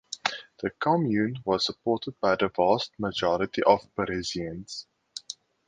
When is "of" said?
3.61-3.81